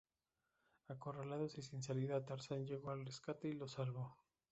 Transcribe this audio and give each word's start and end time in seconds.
Acorralados 0.87 1.59
y 1.59 1.61
sin 1.61 1.83
salida, 1.83 2.25
Tarzán 2.25 2.65
llegó 2.65 2.89
al 2.89 3.05
rescate 3.05 3.49
y 3.49 3.53
los 3.53 3.73
salvó. 3.73 4.17